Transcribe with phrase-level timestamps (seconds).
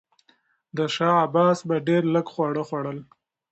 [0.95, 2.99] شاه عباس به ډېر لږ خواړه خوړل.